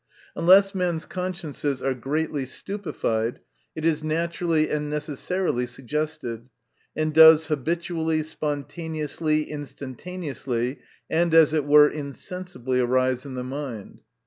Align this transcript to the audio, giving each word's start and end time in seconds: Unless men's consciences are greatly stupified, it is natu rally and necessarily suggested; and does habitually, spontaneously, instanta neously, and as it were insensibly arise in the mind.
Unless 0.35 0.73
men's 0.73 1.05
consciences 1.05 1.83
are 1.83 1.93
greatly 1.93 2.43
stupified, 2.47 3.39
it 3.75 3.85
is 3.85 4.01
natu 4.01 4.41
rally 4.47 4.67
and 4.67 4.89
necessarily 4.89 5.67
suggested; 5.67 6.49
and 6.95 7.13
does 7.13 7.45
habitually, 7.49 8.23
spontaneously, 8.23 9.45
instanta 9.45 10.17
neously, 10.17 10.79
and 11.07 11.35
as 11.35 11.53
it 11.53 11.65
were 11.65 11.87
insensibly 11.87 12.79
arise 12.79 13.27
in 13.27 13.35
the 13.35 13.43
mind. 13.43 13.99